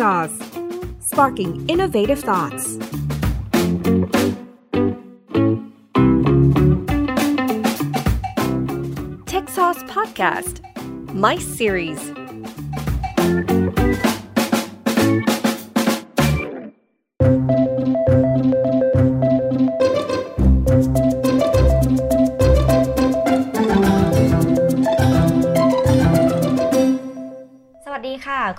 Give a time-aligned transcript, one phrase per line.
[0.00, 0.32] Sauce
[1.00, 2.78] Sparking Innovative Thoughts.
[9.26, 10.64] Tech Sauce Podcast.
[11.12, 12.00] Mice Series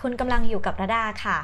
[0.06, 1.38] คุณกำลังอยู่กับระดาค่ะ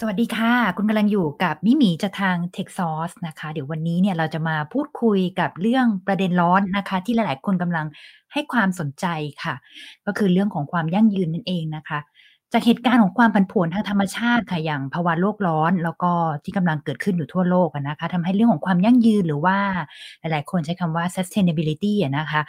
[0.00, 7.86] สวัสดีค่ะ คุณกำลังอยู่กับมิหมีจากทาง Tech Source นะคะ เดี๋ยววันนี้เนี่ยเราจะมาพูดคุยกับเรื่องประเด็นร้อนนะคะ ที่หลายๆ คนกำลัง
[8.32, 9.06] ให้ความสนใจ
[9.42, 9.54] ค่ะ
[10.06, 11.98] ก็คือเรื่องของความยั่งยืนนั่นเองนะคะ
[12.52, 16.12] จากเหตุการณ์ของความผันผวนทางธรรมชาติค่ะอย่างภาวะโลกร้อน แล้วก็
[16.44, 19.56] ที่กำลังเกิดขึ้นอยู่ทั่วโลกนะคะทำให้เรื่องของความยั่งยืนหรือว่า
[20.20, 22.40] หลาย ๆ คนใช้คำว่า sustainability นะคะ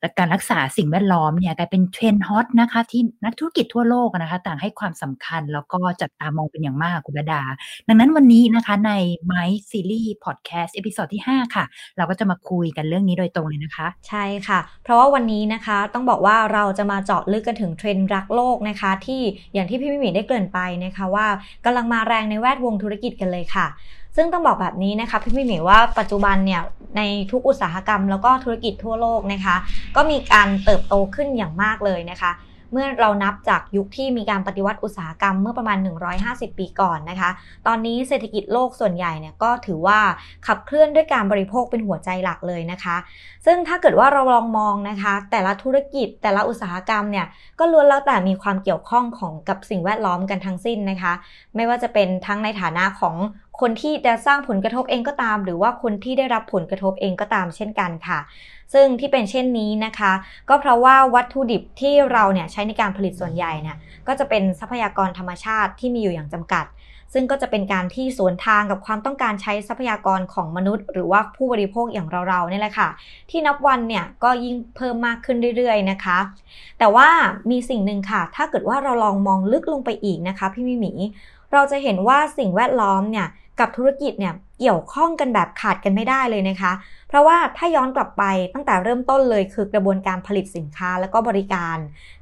[0.00, 7.42] และการรักษาสิ่งแวดล้อมเนี่ยกลายเป็นเทรนด์ฮอตนะคะที่นักธุรกิจทั่วโลกนะคะต่างให้ความสำคัญแล้วก็จับตามองเป็นอย่างมากคุณระดา
[7.88, 8.92] ดังนั้นวันนี้นะคะใน
[9.30, 11.64] MICE Series Podcast episode ที่ 5 ค่ะ
[11.96, 19.20] เราก็จะมาคุยกันเรื่องนี้โดยตรงเลยนะคะ ใช่ค่ะ เพราะว่าวันนี้นะคะต้องบอกว่าเราจะมาเจาะลึกกันถึงเทรนด์รักโลกนะคะ ที่
[19.54, 21.26] อย่างที่พี่มิมิได้เกริ่นไปนะคะว่า
[21.64, 23.66] กำลังมาแรงในแวดวงธุรกิจกันเลยค่ะ
[24.16, 26.62] ซึ่งต้องบอกแบบนี้นะคะพี่มิมิว่าปัจจุบันเนี่ย
[26.96, 29.56] ในทุกอุตสาหกรรมแล้วก็ธุรกิจทั่วโลกนะคะ
[29.96, 32.32] ก็มีการเติบโตขึ้นอย่างมากเลยนะคะ
[32.72, 35.78] เมื่อเรานับจากยุคที่มีการปฏิวัติอุตสาหกรรมเมื่อประมาณ
[36.18, 37.30] 150 ปีก่อนนะคะ
[37.66, 39.98] ตอนนี้เศรษฐกิจโลกส่วนใหญ่เนี่ยก็ถือว่า
[40.46, 42.96] ขับเคลื่อนด้วยการบริโภคเป็นหัวใจหลักเลยนะคะ
[43.46, 47.26] ซึ่งถ้าเกิดว่าเราลองมองนะคะ แต่ละธุรกิจแต่ละอุตสาหกรรมเนี่ย
[47.58, 51.12] ก็ล้วนแล้วแต่มีความเกี่ยวข้องของกับสิ่งแวดล้อมกันทั้งสิ้นนะคะ
[51.56, 53.16] ไม่ว่าจะเป็นทั้งในฐานะของ
[53.60, 58.18] คนที่จะสร้างผลกระทบเองก็ตาม หรือว่าคนที่ได้รับผลกระทบเองก็ตามเช่นกันค่ะ
[58.72, 60.12] ซึ่งที่เป็นเช่นนี้นะคะ
[60.48, 66.64] ก็เพราะว่าวัตถุดิบที่เราเนี่ยใช้ในการผลิตส่วนใหญ่เนี่ยก็จะเป็นทรัพยากรธรรมชาติที่มีอยู่อย่างจำกัด
[67.12, 72.88] ซึ่งก็จะเป็นการที่สวนทางกับความต้องการใช้ทรัพยากรของมนุษย์ หรือว่าผู้บริโภคอย่างเราๆนี่แหละค่ะ
[73.30, 76.18] ที่นับวันเนี่ยก็ยิ่งเพิ่มมากขึ้นเรื่อยๆนะคะ
[76.78, 77.08] แต่ว่า
[77.50, 80.92] มีสิ่งหนึ่งค่ะ ถ้าเกิดว่าเราลองมองลึกลงไปอีกนะคะพี่มิหมี
[81.52, 83.26] เราจะเห็นว่าสิ่งแวดล้อมเนี่ย
[83.60, 86.72] กับธุรกิจเนี่ยเกี่ยวข้องกันแบบขาดกันไม่ได้เลยนะคะ
[87.08, 88.24] เพราะว่าถ้าย้อนกลับไป
[88.54, 91.76] ตั้งแต่เริ่มต้นเลยคือกระบวนการผลิตสินค้าและก็บริการ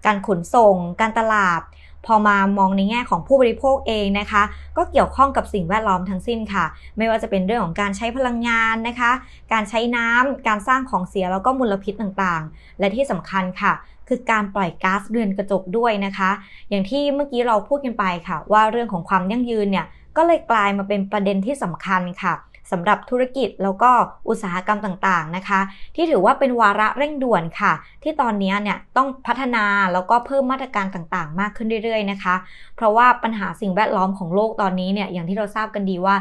[0.07, 1.61] การขนส่ง การตลาด
[2.07, 4.43] พอมามองในแง่ของผู้บริโภคเองนะคะ
[4.77, 6.65] ก็เกี่ยวข้องกับสิ่งแวดล้อมทั้งสิ้นค่ะ
[6.99, 9.13] ไม่ว่าจะเป็นเรื่องของการใช้พลังงานนะคะ
[9.53, 13.73] การใช้น้ำการสร้างของเสียแล้วก็มลพิษต่างๆ และที่สำคัญค่ะ
[14.09, 16.31] คือการปล่อยก๊าซเรือนกระจกด้วยนะคะ
[16.71, 22.35] อย่างที่เมื่อกี้เราพูดกันไปค่ะ ว่าเรื่องของความยั่งยืนเนี่ยก็เลยกลายมาเป็นประเด็นที่สำคัญค่ะ
[22.71, 23.91] สำหรับธุรกิจแล้วก็
[24.29, 25.61] อุตสาหกรรมต่างๆนะคะ
[25.97, 32.35] ที่ถือว่าเป็นวาระเร่งด่วนค่ะ ที่ตอนนี้เนี่ยต้องพัฒนาแล้วก็เพิ่มมาตรการต่างๆ มากขึ้นเรื่อยๆนะคะ
[32.77, 36.17] เพราะว่าปัญหาสิ่งแวดล้อมของโลกตอนนี้เนี่ยอย่างที่เราทราบกันดีว่า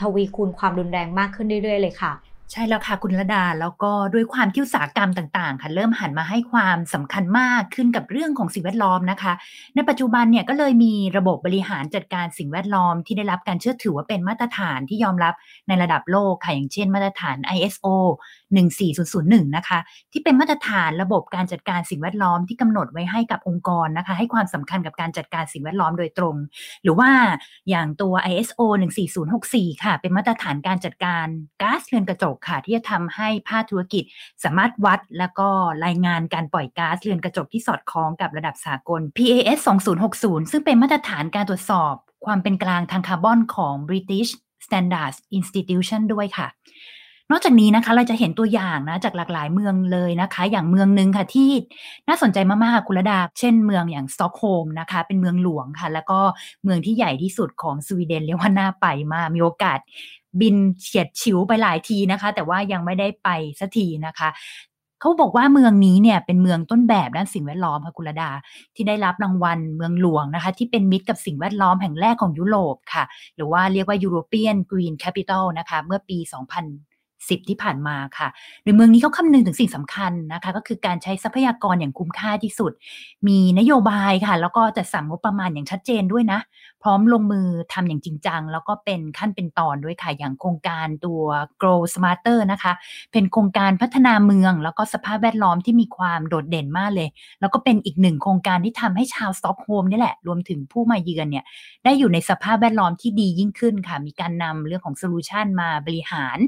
[0.00, 9.32] ทวีคูณความรุนแรงมากขึ้นเรื่อยๆเลยค่ะ ใช่แล้วค่ะคุณระดาแล้วก็ด้วยความที่อุตสาหกรรมต่างๆ ค่ะ เริ่มหันมาให้ความสำคัญมากขึ้นกับเรื่องของสิ่งแวดล้อมนะคะ
[9.74, 15.34] ในปัจจุบันเนี่ยก็เลยมีระบบบริหารจัดการสิ่งแวดล้อมที่ได้รับการเชื่อถือว่าเป็นมาตรฐานที่ยอมรับ
[15.68, 17.86] ในระดับโลกค่ะอย่างเช่น มาตรฐาน ISO
[18.64, 19.78] 14001 นะคะ
[20.12, 26.36] ที่เป็นมาตรฐานระบบการจัดการสิ่งแวดล้อมที่กำหนดไว้ให้กับองค์กรนะคะ ให้ความสำคัญกับการจัดการสิ่งแวดล้อมโดยตรง
[26.82, 27.10] หรือว่า
[27.70, 28.60] อย่างตัว ISO
[29.22, 31.26] 14064 ค่ะ เป็นมาตรฐานการจัดการ
[31.62, 34.02] ก๊าซเรือนกระจกค่ะ ที่จะทำให้ภาคธุรกิจ
[34.44, 35.48] สามารถวัดแล้วก็
[35.84, 39.58] รายงานการปล่อยก๊าซเรือนกระจกที่สอดคล้องกับระดับสากล PAS
[40.04, 41.94] 2060 ซึ่งเป็นมาตรฐานการตรวจสอบ
[42.26, 44.30] ความเป็นกลางทางคาร์บอนของ British
[44.66, 46.48] Standards Institution ด้วยค่ะ
[47.30, 51.50] นอกจากนี้นะคะเราจะเห็นตัวอย่างนะจากหลากหลายเมืองเลยนะคะ อย่างเมืองหนึ่งค่ะที่
[52.08, 56.20] น่าสนใจมากๆคุณระดา เช่นเมืองอย่างสต็อกโฮล์มนะคะ เป็นเมืองหลวงค่ะ แล้วก็
[56.64, 59.78] เมืองที่ใหญ่ที่สุดของสวีเดนเรียกว่าน่าไปมากมีโอกาส
[60.40, 63.28] บินเฉียดฉิวไปหลายทีนะคะ แต่ว่ายังไม่ได้ไป
[63.60, 64.30] สักทีนะคะ
[65.00, 68.30] เขาบอกว่าเมืองนี้เนี่ยเป็นเมืองต้นแบบด้านสิ่งแวดล้อมค่ะคุณระดา
[68.74, 73.04] ที่ได้รับรางวัลเมืองหลวงนะคะ ที่เป็นมิตรกับสิ่งแวดล้อมแห่งแรกของยุโรปค่ะ
[73.36, 78.28] หรือว่าเรียกว่า European Green Capital นะคะ เมื่อปี 2010 ที่ผ่านมาค่ะ
[78.62, 82.72] โดยเมืองนี้เขาคำนึงถึงสิ่งสำคัญนะคะ ก็คือการใช้ทรัพยากรอย่างคุ้มค่าที่สุด
[83.28, 86.40] มีนโยบายค่ะ แล้วก็จัดสรรงบประมาณอย่างชัดเจนด้วยนะ
[86.82, 91.22] พร้อมลงมือทำอย่างจริงจัง แล้วก็เป็นขั้นเป็นตอนด้วยค่ะ อย่างโครงการตัว
[91.60, 92.72] Grow Smarter นะคะ
[93.12, 97.08] เป็นโครงการพัฒนาเมือง แล้วก็สภาพแวดล้อมที่มีความโดดเด่นมากเลย
[97.40, 101.44] แล้วก็เป็นอีกหนึ่งโครงการที่ทำให้ชาวสต็อกโฮล์มนี่แหละ รวมถึงผู้มาเยือนเนี่ย
[101.84, 106.38] ได้อยู่ในสภาพแวดล้อมที่ดียิ่งขึ้นค่ะ มีการนำเรื่องของ solution มาบริหาร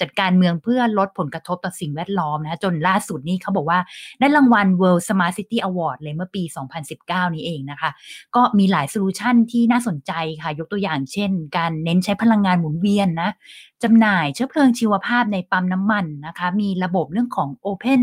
[0.00, 3.78] จัดการเมืองเพื่อลดผลกระทบต่อสิ่งแวดล้อมนะจนล่าสุดนี่เขาบอกว่า
[4.20, 6.42] ได้รางวัล World Smart City Award เลยเมื่อปี
[6.88, 7.90] 2019 นี้เองนะคะ
[8.36, 10.12] ก็มีหลาย solution ที่น่าสนใจ
[10.42, 13.30] ค่ะ ยกตัวอย่างเช่น การเน้นใช้พลังงานหมุนเวียนนะ
[13.82, 18.00] จำหน่ายเชื้อเพลิงชีวภาพในปั๊มน้ำมันนะคะ มีระบบเรื่องของ Open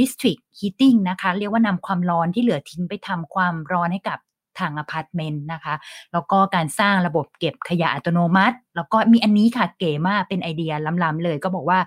[0.00, 4.18] District Heating นะคะ เรียกว่านำความร้อนที่เหลือทิ้งไปทำความร้อนให้กับ
[4.60, 5.74] ทางอพาร์ตเมนต์นะคะ
[6.12, 10.72] แล้วก็การสร้างระบบเก็บขยะอัตโนมัติ แล้วก็มีอันนี้ค่ะเก๋มากเป็นไอเดีย
[11.04, 11.78] ล้ำๆเลย ก็บอกว่า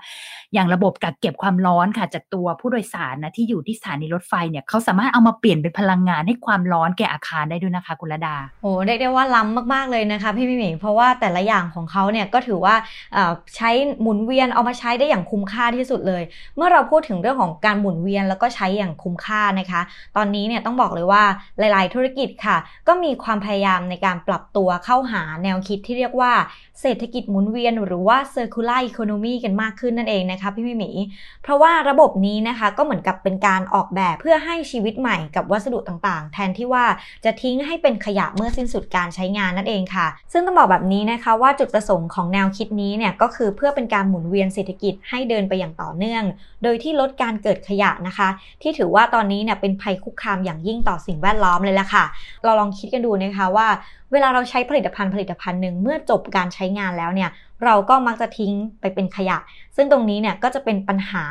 [0.53, 12.75] อย่างระบบกักเก็บความร้อนค่ะ จากตัวผู้โดยสารนะที่อยู่ที่สถานีรถไฟเนี่ยเขาสามารถเอามาเปลี่ยนเป็นพลังงานให้ความร้อนแก่อาคารได้ด้วยนะคะคุณระดาโอ้เรียกได้ว่าล้ำมากๆเลยนะคะพี่มิมิเพราะว่าแต่ละอย่างของเขาเนี่ยก็ถือว่า
[13.55, 13.69] ใช้
[14.01, 16.23] หมุนเวียนเอามาใช้ได้อย่างคุ้มค่าที่สุดเลย
[16.55, 19.81] เมื่อเราพูดถึงเรื่องของการหมุนเวียนแล้วก็ใช้อย่างคุ้มค่านะคะ
[20.17, 21.23] ตอนนี้เนี่ยต้องบอกเลยว่า
[21.59, 22.57] หลาย ๆ ธุรกิจค่ะ
[22.87, 26.33] ก็มีความพยายามในการปรับตัวเข้าหาแนวคิดที่เรียกว่า
[26.81, 30.91] เศรษฐกิจหมุนเวียน หรือว่า circular economy กันมากขึ้นนั่นเองนะคะพี่มิมี
[31.43, 36.85] เพราะว่าระบบนี้นะคะก็เหมือนกับเป็นการออกแบบเพื่อให้ชีวิตใหม่กับวัสดุต่างๆ แทนที่ว่า
[37.25, 46.23] จะทิ้งให้เป็นขยะเมื่อสิ้นสุดการใช้งานนั่นเองค่ะ ซึ่งต้องบอกแบบนี้นะคะว่าจุดประสงค์ของแนวคิดนี้เนี่ยก็คือเพื่อเป็นการหมุนเวียนเศรษฐกิจให้เดินไปอย่างต่อเนื่อง
[46.63, 48.29] โดยที่ลดการเกิดขยะนะคะ
[48.61, 52.05] ที่ถือว่าตอนนี้เนี่ยเป็นภัยคุกคามอย่างยิ่งต่อสิ่งแวดล้อมเลยละค่ะ
[52.49, 53.67] เราลองคิดกันดูนะคะว่า
[54.11, 57.29] เวลาเราใช้ผลิตภัณฑ์ผลิตภัณฑ์หนึ่งเมื่อจบการใช้งานแล้วเนี่ย
[57.65, 59.37] เราก็มักจะทิ้งไปเป็นขยะ
[59.75, 61.23] ซึ่งตรงนี้เนี่ยก็จะเป็นปัญหา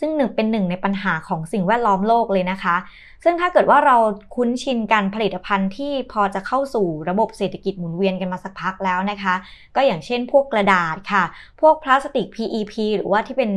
[0.00, 2.76] ซึ่งหนึ่งเป็นหนึ่งในปัญหาของสิ่งแวดล้อมโลกเลยนะคะ
[3.24, 3.96] ซึ่งถ้าเกิดว่าเรา
[4.34, 9.34] คุ้นชินการผลิตภัณฑ์ที่พอจะเข้าสู่ระบบเศรษฐกิจหมุนเวียนกันมาสักพักแล้วนะคะ
[9.76, 11.24] ก็อย่างเช่นพวกกระดาษค่ะ
[11.60, 13.50] พวกพลาสติก PET หรือว่าที่เป็น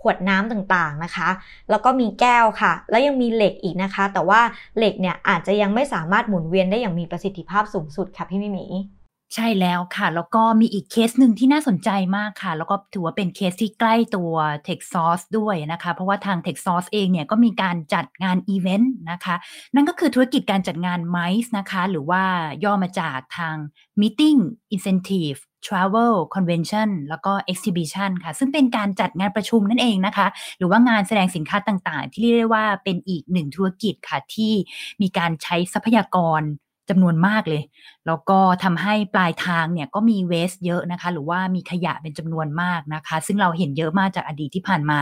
[0.00, 1.28] ขวดน้ำต่างๆนะคะ
[1.70, 4.40] แล้วก็มีแก้วค่ะ แล้วยังมีเหล็กอีกนะคะ แต่ว่า
[4.76, 8.66] เหล็กเนี่ยอาจจะยังไม่สามารถหมุนเวียนได้อย่างมีประสิทธิภาพสูงสุดค่ะพี่มิมิ
[9.34, 14.34] ใช่แล้วค่ะ แล้วก็มีอีกเคสหนึ่งที่น่าสนใจมากค่ะ แล้วก็ถือว่าเป็นเคสที่ใกล้ตัว
[14.68, 16.84] t e x a u c e ด้วยนะคะ เพราะว่าทาง t e x a u c
[16.84, 19.36] e เองเนี่ยก็มีการจัดงานอีเวนต์นะคะ
[19.74, 22.22] นั่นก็คือธุรกิจการจัดงาน MICE นะคะ หรือว่า
[22.64, 23.56] ย่อมาจากทาง
[24.00, 24.40] Meeting
[24.74, 30.26] Incentive Travel Convention แล้วก็ Exhibition ค่ะ ซึ่งเป็นการจัดงานประชุมนั่นเองนะคะ
[30.58, 34.52] หรือว่างานแสดงสินค้าต่างๆ ที่เรียกได้ว่าเป็นอีกหนึ่งธุรกิจค่ะที่
[35.02, 36.42] มีการใช้ทรัพยากร
[36.90, 37.62] จำนวนมากเลย
[38.06, 44.98] แล้วก็ทำให้ปลายทางเนี่ยก็มีเวสเยอะนะคะ หรือว่ามีขยะเป็นจำนวนมากนะคะ ซึ่งเราเห็นเยอะมากจากอดีตที่ผ่านมา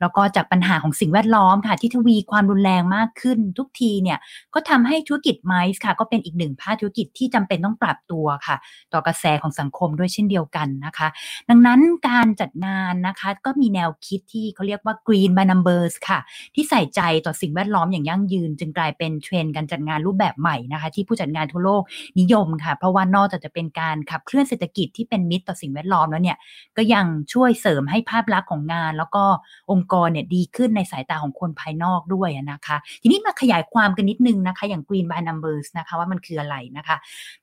[0.00, 4.18] แล้วก็จากปัญหาของสิ่งแวดล้อมค่ะที่ทวีความรุนแรงมากขึ้น ทุกทีเนี่ย
[4.54, 8.56] ก็ทำให้ธุรกิจไมซ์ค่ะ ก็เป็นอีกหนึ่งภาคธุรกิจที่จำเป็นต้องปรับตัวค่ะ
[8.92, 11.08] ต่อกระแสของสังคมด้วยเช่นเดียวกันนะคะ
[11.50, 16.18] ดังนั้นการจัดงานนะคะก็มีแนวคิดที่เขาเรียกว่า Green by Numbers ค่ะ
[16.54, 21.82] ที่ใส่ใจต่อสิ่งแวดล้อมอย่างยั่งยืน จึงกลายเป็นเทรนด์การจัดงานรูปแบบใหม่นะคะ ที่ผู้จัดงานทั่วโลก
[22.20, 26.36] นิยมค่ะ เพราะว่านอกจากจะเป็นการขับเคลื่อนเศรษฐกิจที่เป็นมิตรต่อสิ่งแวดล้อมแล้วเนี่ย
[26.76, 29.24] ก็ยังช่วยเสริมให้ภาพลักษณ์ของงาน แล้วก็
[29.70, 36.96] องค์กรเนี่ยดีขึ้นในสายตาของคนภายนอกด้วยนะคะ ทีนี้มาขยายความกันนิดนึงนะคะ อย่าง Green by Numbers นะคะว่ามันคืออะไรนะคะ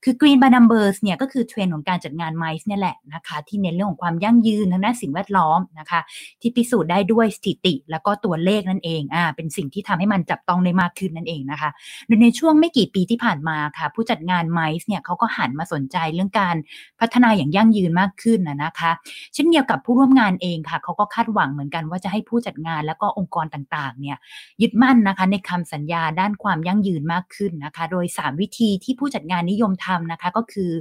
[0.04, 6.00] คือ Green by Numbers เนี่ยก็คือเทรนด์ของการจัดงานไมซ์เนี่ยแหละนะคะที่เน้นเรื่องของความยั่งยืนทางด้านสิ่งแวดล้อมนะคะ
[6.42, 11.70] ที่พิสูจน์ได้ด้วยสถิติ แล้วก็ตัวเลขนั่นเองอ่าเป็นสิ่งที่ทำให้มันจับต้องได้มากขึ้นนั่นเองนะคะ
[12.08, 16.56] โดยในช่วงไม่กี่ปีที่ผ่านมาคะ ผู้จัดงานไมซ์เนี่ยเขาก็หันมาสนใจเรื่องการ
[17.00, 18.92] พัฒนาอย่างยั่งยืนมากขึ้นนะนะคะ
[19.34, 24.18] เช่นเดียวกับผู้ร่วมงานเองค่ะเขาก็คาดหวังเหมือนกันว่าจะให้ผู้จัดงานแล้วก็องค์กรต่างๆเนี่ย
[24.62, 30.72] ยึดมั่นนะคะในคำสัญญาด้านความยั่งยืนมากขึ้นนะคะ โดย 3 วิธีที่ผู้จัดงานนิยมทำนะคะก็คือ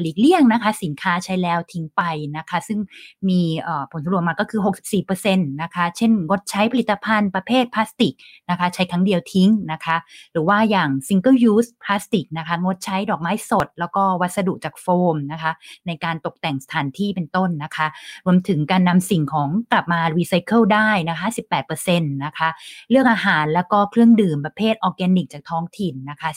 [0.00, 2.02] หลีกเลี่ยงนะคะ สินค้าใช้แล้วทิ้งไป
[2.36, 2.78] นะคะ ซึ่ง
[3.28, 3.40] มี
[3.92, 4.60] ผลสำรวจมาก็คือ
[5.02, 8.14] 64%นะคะเช่นงดใช้ผลิตภัณฑ์ประเภทพลาสติก
[8.50, 9.96] นะคะ ใช้ครั้งเดียวทิ้งนะคะ
[10.32, 15.52] หรือว่าอย่าง single use พลาสติกนะคะ งดใช้ดอกไม้สด แล้วก็วัสดุจากโฟมนะคะ
[15.86, 17.86] ในการตกแต่งสถานที่เป็นต้นนะคะ
[18.26, 21.26] รวมถึงการนำสิ่งของกลับมารีไซเคิลได้นะคะ
[21.74, 22.48] 18%นะคะ
[22.90, 26.30] เลือกอาหารแล้วก็เครื่องดื่มประเภทออร์แกนิกจากท้องถิ่นนะคะ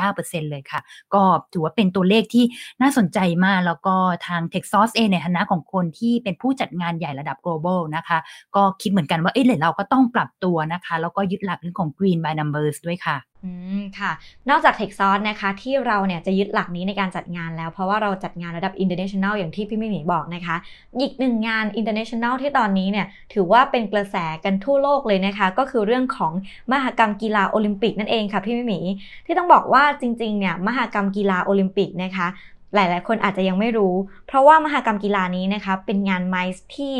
[0.00, 0.80] 49%เลยค่ะ
[1.14, 2.44] ก็ถือว่าเป็นตัวเลขที่
[2.82, 3.94] น่าสนใจมาก แล้วก็
[4.26, 8.18] ทาง t e x a s เองในฐานะของคนที่เป็นผู้จัดงานใหญ่ระดับ global นะคะ
[8.56, 14.12] ก็คิดเหมือนกันว่าเอ้ยเราก็ต้องปรับตัวนะคะ แล้วก็ยึดหลักเรื่องของ green by numbers ด้วยค่ะ อืมค่ะ
[14.50, 20.56] นอกจาก t e คซอสนะคะ ที่เราเนี่ยจะยึดหลักนี้ในการจัดงานแล้ว เพราะว่าเราจัดงานระดับ international อย่างที่พี่มิมีบอกนะคะ
[21.00, 26.32] อีกหนึ่งงาน international ที่ตอนนี้เนี่ยถือว่าเป็นกระแสกันทั่วโลกเลยนะคะ ก็คือเรื่องของ
[26.72, 28.80] มหกรรมกีฬาโอลิมปิกนั่นเองค่ะพี่มิมี
[29.26, 32.26] ที่ต้องบอกว่าจริงๆเนี่ยมหกรรมกีฬาโอลิมปิกนะคะ
[32.74, 33.94] หลาย ๆ คนอาจจะยังไม่รู้
[34.26, 36.94] เพราะว่ามหกรรมกีฬานี้นะคะ เป็นงานไมซ์ที่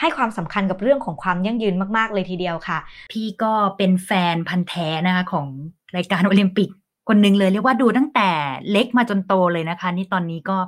[0.00, 2.78] ให้ความสำคัญกับเรื่องของความยั่งยืนมาก ๆ เลยทีเดียวค่ะ
[3.12, 5.46] พี่ก็เป็นแฟนพันธุ์แท้นะคะของ
[5.96, 6.70] รายการโอลิมปิก
[7.08, 8.30] คนหนึ่งเลยเรียกว่าดูตั้งแต่
[8.70, 10.58] เล็กมาจนโตเลยนะคะ นี่ตอนนี้ก็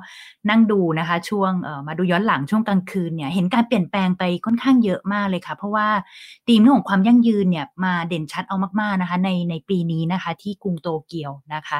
[0.49, 1.51] นั่งดูนะคะ ช่วง
[1.87, 5.87] มาดูย้อนหลังช่วงกลางคืนเนี่ยเห็นการเปลี่ยนแปลงไปค่อนข้างเยอะมากเลยค่ะ เพราะว่า
[6.47, 11.77] ธีมเรื่องของความยั่งยืนเนี่ยมาเด่นชัดเอามากๆนะคะ ในในปีนี้นะคะ ที่กรุงโตเกียวนะคะ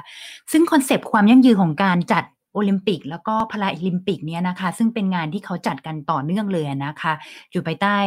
[0.52, 7.14] ซึ่งคอนเซปต์ความยั่งยืนของการจัด โอลิมปิก แล้วก็พาราลิมปิกเนี่ยนะคะ ซึ่งเป็นงานที่เขาจัดกันต่อเนื่องเลยนะคะ
[7.52, 7.98] อยู่ภายใต้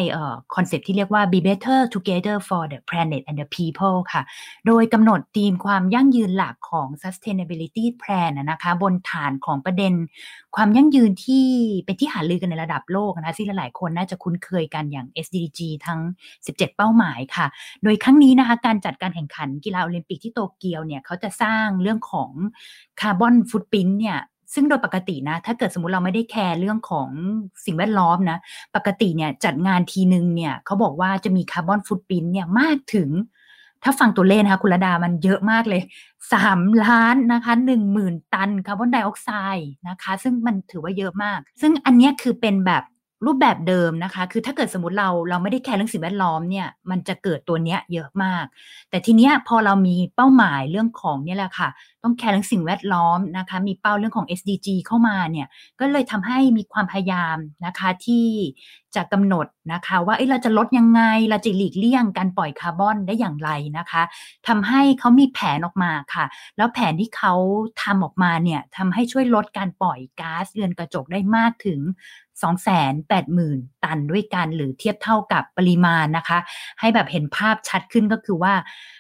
[0.55, 4.23] คอนเซปต์ที่เรียกว่า be better together for the planet and the people ค่ะ
[4.67, 9.93] โดยกำหนดธีมความยั่งยืนหลักของ sustainability plan นะคะ บนฐานของประเด็น
[10.57, 11.47] ความยั่งยืนที่
[11.85, 16.01] เป็นที่หารือกันในระดับโลกนะคะที่หลายๆคนน่าจะคุ้นเคยกันอย่าง SDG ทั้ง
[16.39, 17.47] 17 เป้าหมายค่ะ
[17.83, 22.31] โดยครั้งนี้นะคะการจัดการแข่งขันกีฬาโอลิมปิกที่โตเกียวเนี่ยเขาจะสร้างเรื่องของ
[23.01, 24.19] carbon footprint เนี่ย
[24.55, 27.09] ซึ่งโดยปกตินะ ถ้าเกิดสมมติเราไม่ได้แคร์เรื่องของ
[27.65, 28.39] สิ่งแวดล้อมนะ
[28.77, 33.11] ปกติเนี่ยจัดงานทีนึงเนี่ยเขาบอกว่าจะมี carbon footprint เนี่ยมากถึง
[33.83, 35.83] ถ้าฟังตัวเลขนะคะคุณระดามันเยอะมากเลย
[36.33, 42.83] สามล้านนะคะหนึ่งหมื่นตันคาร์บอนไดออกไซด์นะคะ ซึ่งมันถือว่าเยอะมาก ซึ่งอันนี้คือเป็นแบบ
[43.25, 48.45] รูปแบบเดิมนะคะ คือถ้าเกิดสมมติเราเราไม่ได้แคร์เรื่องสิ่งแวดล้อมเนี่ยมันจะเกิดตัวเนี้ยเยอะมาก
[48.91, 51.69] แต่ทีเนี้ยพอเรามีเป้าหมายเรื่องของเนี่ยแหละค่ะ
[52.03, 55.47] ต้องแคร์เรื่องสิ่งแวดล้อมนะคะ มีเป้าเรื่องของ SDG เข้ามาเนี่ย
[55.81, 58.27] ก็เลยทำให้มีความพยายามนะคะที่
[58.97, 64.03] จะกำหนดนะคะว่าเเราจะลดยังไงเราจะหลีกเลี่ยงการปล่อยคาร์บอนได้อย่างไรนะคะ
[64.49, 66.25] ทำให้เขามีแผนออกมาค่ะ
[66.57, 67.35] แล้วแผนที่เขา
[67.83, 71.81] ทำออกมาเนี่ยทำให้ช่วยลดการปล่อยก๊าซเรือนกระจกได้มากถึง
[72.43, 76.39] 280,000 ตันด้วยกันหรือเทียบเท่ากับปริมาณนะคะ
[76.81, 78.55] ให้แบบเห็นภาพชัดขึ้นก็คือว่า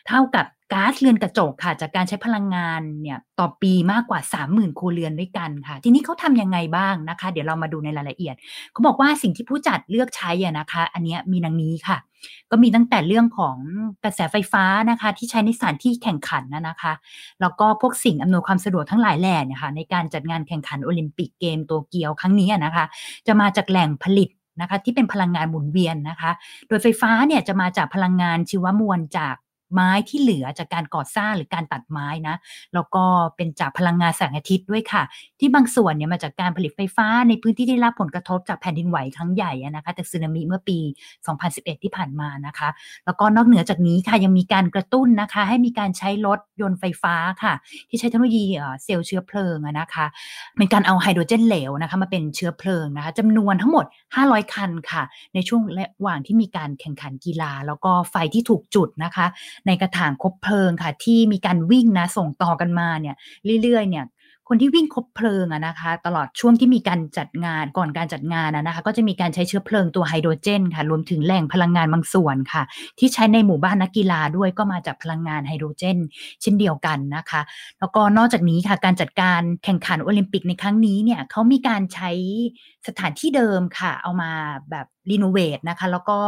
[0.08, 8.34] เท่ากับ ก๊าซเรือนกระจกค่ะ จากการใช้พลังงานเนี่ยต่อปีมากกว่า 30,000ครัวเรือนด้วยกันค่ะ ทีนี้เขาทำยังไงบ้างนะคะ เดี๋ยวเรามาดูในรายละเอียด
[8.72, 11.98] เขาบอกว่าสิ่งที่ผู้จัดเลือกใช้อะนะคะ อันนี้มีดังนี้ค่ะ
[12.50, 13.56] ก็มีตั้งแต่เรื่องของ
[14.04, 16.92] กระแสไฟฟ้านะคะ ที่ใช้ในสถานที่แข่งขันนะคะ
[17.40, 22.84] แล้วก็พวกสิ่งอำนวยความสะดวกทั้งหลายแหล่นี่ยค่ะในการจัดงานแข่งขันโอลิมปิกเกมโตเกียวครั้งนี้นะคะ
[23.26, 24.28] จะมาจากแหล่งผลิต
[24.60, 26.30] นะคะที่เป็นพลังงานหมุนเวียนนะคะ
[26.68, 29.34] โดยไฟฟ้าเนี่ยจะมาจากพลังงานชีวมวลจาก
[29.72, 32.36] ไม้ที่เหลือจากการก่อสร้างหรือการตัดไม้นะ
[32.74, 33.04] แล้วก็
[33.36, 35.02] เป็นจากพลังงานแสงอาทิตย์ด้วยค่ะ
[35.40, 40.78] ที่บางส่วนเนี่ยมาจากการผลิตไฟฟ้าในพื้นที่ที่รับผลกระทบจากแผ่นดินไหวครั้งใหญ่นะคะจากสึนามิเมื่อปี
[41.30, 42.68] 2011 ที่ผ่านมานะคะ
[43.06, 47.54] แล้วก็นอกเหนือจากนี้ค่ะยังมีการกระตุ้นนะคะ ให้มีการใช้รถยนต์ไฟฟ้าค่ะ
[47.88, 48.44] ที่ใช้เทคโนโลยี
[48.84, 50.06] เซลล์เชื้อเพลิงนะคะ
[50.56, 53.84] เป็นการเอาไฮโดรเจนเหลวนะคะมาเป็นเชื้อเพลิงนะคะจำนวนทั้งหมด
[54.20, 55.02] 500 คันค่ะ
[55.34, 59.26] ในช่วงระหว่างที่มีการแข่งขันกีฬา แล้วก็ไฟที่ถูกจุดนะคะ
[59.66, 63.16] ในกระถางคบเพลิงค่ะ ที่มีการวิ่งนะส่งต่อกันมาเนี่ย
[63.62, 64.06] เรื่อยๆเนี่ย
[64.48, 72.62] คนที่วิ่งคบเพลิงอะนะคะ ตลอดช่วงที่มีการจัดงานก่อนการจัดงานนะคะ ก็จะมีการใช้เชื้อเพลิงตัวไฮโดรเจนค่ะ รวมถึงแหล่งพลังงานบางส่วนค่ะ
[72.98, 75.98] ที่ใช้ในหมู่บ้านนักกีฬาด้วยก็มาจากพลังงานไฮโดรเจน
[76.42, 77.40] เช่นเดียวกันนะคะ
[77.78, 82.10] แล้วก็นอกจากนี้ค่ะการจัดการแข่งขันโอลิมปิกในครั้งนี้เนี่ยเขามีการใช้
[82.86, 84.32] สถานที่เดิมค่ะ เอามา
[84.70, 86.18] แบบ renovate นะคะแล้วก็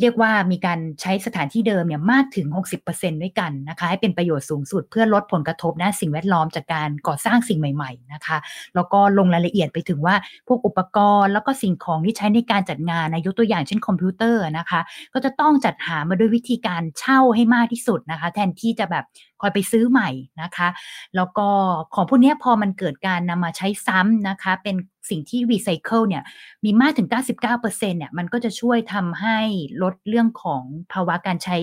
[0.00, 8.38] เรียกว่ามีการใช้สถานที่เดิมเนี่ยมากถึง 60%ด้วยกันนะคะให้เป็นประโยชน์สูงสุดเพื่อลดผลกระทบด้านสิ่งแวดล้อมจากการก่อสร้างสิ่งใหม่ๆนะคะ
[8.74, 10.14] แล้วก็ลงรายละเอียดไปถึงว่า
[10.48, 14.80] พวกอุปกรณ์แล้วก็สิ่งของที่ใช้ในการจัดงานนะยกตัวอย่างเช่นคอมพิวเตอร์นะคะ
[15.14, 19.04] ก็จะต้องจัดหามาด้วยวิธีการเช่าให้มากที่สุดนะคะ แทนที่จะแบบ
[19.42, 20.10] คอยไปซื้อใหม่
[20.42, 20.68] นะคะ
[21.16, 21.48] แล้วก็
[21.94, 24.76] ของพวกนี้พอมันเกิดการนำมาใช้ซ้ำนะคะ เป็น
[25.10, 26.22] สิ่งที่รีไซเคิลเนี่ย
[26.64, 29.38] มีมากถึง 99%เนี่ยมันก็จะช่วยทำให้
[29.82, 31.56] ลดเรื่องของภาวะการใช้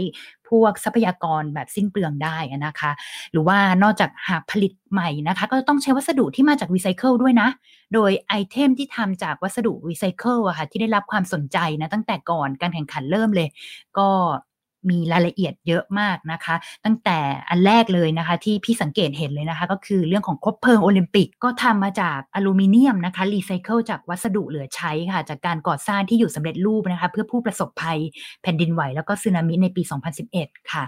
[0.49, 2.91] พวกทรัพยากรแบบสิ้นเปลืองได้นะคะ
[3.31, 7.49] หรือว่านอกจากหากผลิตใหม่นะคะ ก็ต้องใช้วัสดุที่มาจากรีไซเคิลด้วยนะ
[7.93, 13.49] โดยไอเทมที่ทำจากวัสดุรีไซเคิลอะค่ะที่ได้รับความสนใจนะตั้งแต่ก่อนการแข่งขันเริ่มเลย
[13.97, 14.09] ก็
[14.89, 16.55] มีรายละเอียดเยอะมากนะคะ
[16.85, 17.17] ตั้งแต่
[17.49, 27.99] อันแรกเลยนะคะ ที่พี่สังเกตเห็นเลยนะคะ ก็คือเรื่องของคบเพลิงโอลิมปิกก็ทำมาจากอลูมิเนียมนะคะรีไซเคิลจากวัสดุเหลือใช้ค่ะ จากการก่อสร้างที่อยู่สำเร็จรูปนะคะ เพื่อผู้ประสบภัย
[28.41, 29.81] แผ่นดินไหว แล้วก็สึนามิในปี
[30.25, 30.83] 2011 ค่ะ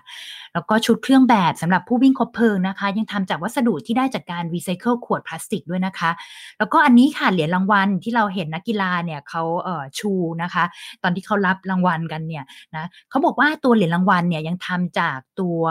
[0.53, 6.11] แล้วก็ชุดเครื่องแบบสำหรับผู้วิ่งคบเพลิงนะคะ ยังทำจากวัสดุที่ได้จากการรีไซเคิลขวดพลาสติกด้วยนะคะ
[6.59, 10.63] แล้วก็อันนี้ค่ะเหรียญรางวัลที่เราเห็นนักกีฬาเนี่ยเขาเอ่อชูนะคะ
[11.03, 12.43] ตอนที่เขารับรางวัลกันเนี่ย
[12.75, 15.61] นะเขาบอกว่าตัวเหรียญรางวัลเนี่ยยังทำจากตัว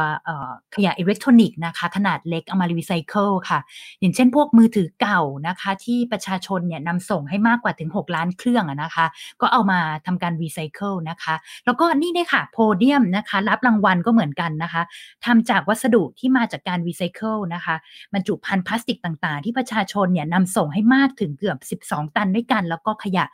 [0.75, 3.59] ขยะอิเล็กทรอนิกส์นะคะขนาดเล็กเอามารีไซเคิลค่ะ
[4.01, 9.07] อย่างเช่นพวกมือถือเก่านะคะที่ประชาชนเนี่ยนำส่งให้มากกว่าถึง 6 ล้านเครื่องนะคะ
[9.41, 14.83] ก็เอามาทำการรีไซเคิลนะคะ แล้วก็นี่เนี่ยค่ะโพเดียมนะคะรับรางวัลก็เหมือนกันนะคะ
[15.25, 17.75] ทำจากวัสดุที่มาจากการรีไซเคิลนะคะ
[18.15, 23.25] บรรจุภัณฑ์พลาสติกต่างๆ ที่ประชาชนเนี่ยนำส่งให้มากถึงเกือบ 12 ตันด้วยกัน แล้วก็ขยะ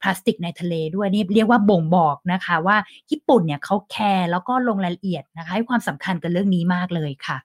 [0.00, 2.76] พลาสติกในทะเลด้วยนี่เรียกว่าบ่งบอกนะคะว่า
[3.10, 7.36] ญี่ปุ่นเนี่ยเขาแคร์แล้วก็ลงรายละเอียดนะคะให้ความสำคัญกับเรื่องนี้มากเลยค่ะ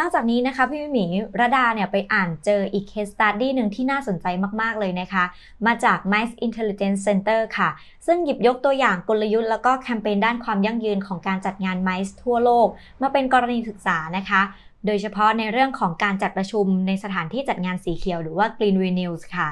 [0.00, 1.06] นอกจากนี้นะคะพี่หมี
[1.40, 4.26] ระดาเนี่ยไปอ่านเจออีกเคสตัดดี้หนึ่งที่น่าสนใจ
[4.60, 5.24] มาก ๆ เลยนะคะ
[5.66, 7.68] มาจาก Mice Intelligence Center ค่ะ
[8.06, 12.68] ซึ่งหยิบยกตัวอย่างกลยุทธ์แล้วก็แคมเปญด้านความยั่งยืนของการจัดงาน Mice ทั่วโลก
[13.02, 14.42] มาเป็นกรณีศึกษานะคะ
[14.86, 19.48] โดยเฉพาะในเรื่องของการจัดประชุมในสถานที่จัดงานสีเขียวหรือว่า Green Venues ค่ะ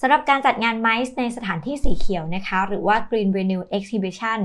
[0.00, 4.40] สำหรับการจัดงานไมซ์ในสถานที่สีเขียวนะคะ หรือว่า Green Venue Exhibition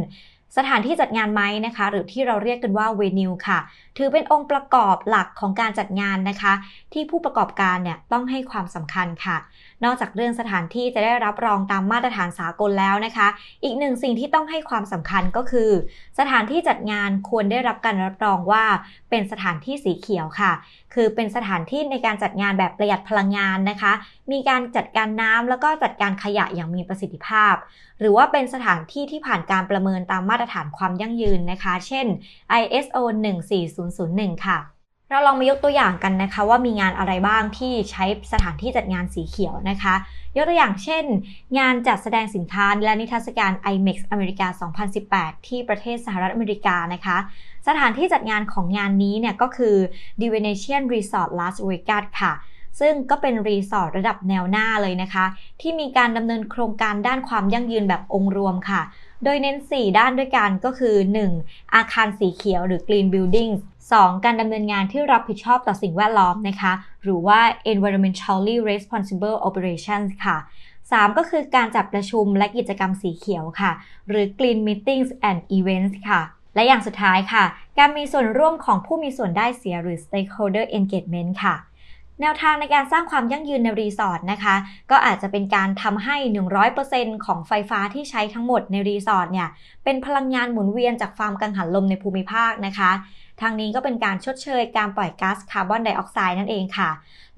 [0.57, 3.59] สถานที่จัดงานไม้นะคะ หรือที่เราเรียกกันว่าเวนิวค่ะ
[3.97, 6.53] ถือเป็นองค์ประกอบหลักของการจัดงานนะคะ
[6.93, 9.37] ที่ผู้ประกอบการเนี่ยต้องให้ความสำคัญค่ะ
[9.83, 13.27] นอกจากเรื่องสถานที่จะได้รับรองตามมาตรฐานสากลแล้วนะคะ
[13.63, 15.71] อีกหนึ่งสิ่งที่ต้องให้ความสำคัญก็คือ
[16.19, 18.63] สถานที่จัดงานควรได้รับการรับรองว่า
[19.09, 20.51] เป็นสถานที่สีเขียวค่ะ
[20.93, 23.93] คือเป็นสถานที่ในการจัดงานแบบประหยัดพลังงานนะคะ
[24.31, 27.55] มีการจัดการน้ำแล้วก็จัดการขยะอย่างมีประสิทธิภาพ
[27.99, 32.07] หรือว่าเป็นสถานที่ที่ผ่านการประเมินตามมาตรฐานความยั่งยืนนะคะ เช่น
[32.61, 32.97] ISO
[33.43, 34.59] 140 001 ค่ะ
[35.09, 39.95] เราลองมายกตัวอย่างกันนะคะ ว่ามีงานอะไรบ้างที่ใช้สถานที่จัดงานสีเขียวนะคะ
[40.35, 41.03] ยกตัวอย่างเช่น
[41.59, 44.47] งานจัดแสดงสินค้าและนิทรรศการ IMEX อเมริกา
[44.97, 47.17] 2018 ที่ประเทศสหรัฐอเมริกานะคะ
[47.67, 49.75] สถานที่จัดงานของงานนี้เนี่ยก็คือ
[50.21, 52.33] d i v e n a t i o n Resort Las Vegas ค่ะ
[52.79, 55.25] ซึ่งก็เป็นรีสอร์ทระดับแนวหน้าเลยนะคะ
[55.61, 58.81] ที่มีการดำเนินโครงการด้านความยั่งยืนแบบองค์รวมค่ะ
[59.23, 60.95] โดยเน้น 4 ด้านด้วยกันก็คือ
[61.35, 61.75] 1.
[61.75, 63.51] อาคารสีเขียวหรือ Green Building
[63.91, 64.25] 2.
[64.25, 66.73] การดำเนินงานที่รับผิดชอบต่อสิ่งแวดล้อมนะคะ
[67.03, 67.39] หรือว่า
[67.71, 70.37] environmentally responsible operations ค่ะ
[70.81, 71.17] 3.
[71.17, 73.71] ก็คือการจัดประชุมและกิจกรรมสีเขียวค่ะ
[74.07, 76.21] หรือ green meetings and events ค่ะ
[76.55, 77.43] และอย่างสุดท้ายค่ะ
[77.79, 81.55] การมีส่วนร่วมของผู้มีส่วนได้เสียหรือ stakeholder engagement ค่ะ
[82.21, 84.55] แนวทางในการสร้างความยั่งยืนในรีสอร์ทนะคะ
[84.91, 86.17] ก็อาจจะเป็นการทำให้
[86.71, 89.49] 100%ของไฟฟ้าที่ใช้ทั้งหมดในรีสอร์ทเนี่ย
[89.83, 92.91] เป็นพลังงานหมุนเวียนจากฟาร์มกังหันลมในภูมิภาคนะคะ
[93.43, 96.89] ทางนี้ก็เป็นการชดเชยการปล่อยก๊าซคาร์บอนไดออกไซด์นั่นเองค่ะ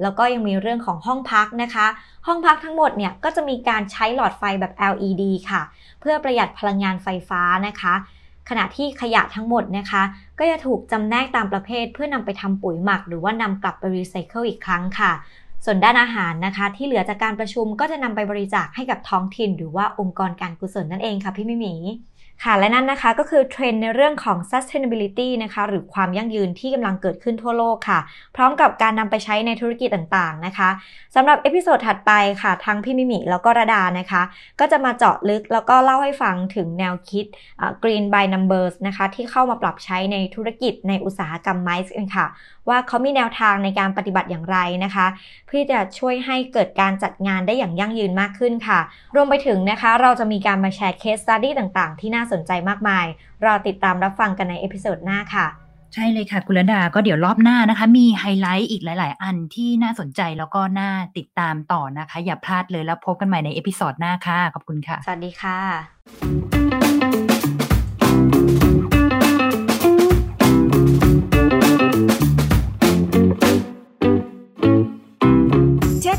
[0.01, 1.87] แล้วก็ยังมีเรื่องของห้องพักนะคะ
[2.27, 5.61] ห้องพักทั้งหมดเนี่ยก็จะมีการใช้หลอดไฟแบบ LED ค่ะ
[5.99, 7.93] เพื่อประหยัดพลังงานไฟฟ้านะคะ
[8.49, 10.03] ขณะที่ขยะทั้งหมดนะคะ
[10.39, 15.11] ก็จะถูกจำแนกตามประเภท เพื่อนำไปทำปุ๋ยหมัก หรือว่านำกลับไปรีไซเคิลอีกครั้งค่ะ
[15.65, 21.73] ส่วนด้านอาหารนะคะ ที่เหลือจากการประชุมก็จะนำไปบริจาคให้กับท้องถิ่น หรือว่าองค์กรการกุศลนั่นเองค่ะพี่มิมิ
[22.43, 27.99] ค่ะและนั่นนะคะก็คือเทรนด์ในเรื่องของ sustainability นะคะหรือความยั่งยืนที่กำลังเกิดขึ้นทั่วโลกค่ะ
[28.35, 30.69] พร้อมกับการนำไปใช้ในธุรกิจต่างๆนะคะ
[31.15, 34.21] สำหรับ episode ถัดไปค่ะทั้งพี่มิมิแล้วก็ระดานะคะ
[34.59, 37.25] ก็จะมาเจาะลึกแล้วก็เล่าให้ฟังถึงแนวคิด
[37.83, 42.25] Green by Numbers นะคะที่เข้ามาปรับใช้ในธุรกิจในอุตสาหกรรมไมซ์กันค่ะ
[42.69, 45.07] ว่าเขามีแนวทางในการปฏิบัติอย่างไรนะคะ
[45.47, 48.79] เพื่อจะช่วยให้เกิดการจัดงานได้อย่างยั่งยืนมากขึ้นค่ะ
[49.15, 53.05] รวมไปถึงนะคะ เราจะมีการมาแชร์ case study ต่างๆ ที่น่าสนใจมากมาย
[53.45, 55.47] รอติดตามรับฟังกันใน episode หน้าค่ะ
[55.93, 67.24] ใช่เลยค่ะกุลดาก็เดี๋ยวรอบหน้านะคะ มีไฮไลท์อีกหลาย ๆ อันที่น่าสนใจแล้วก็น่าติดตามต่อนะคะ อย่าพลาดเลยแล้วพบกันใหม่ใน episode หน้าค่ะ ขอบคุณค่ะ สวัสดีค่ะ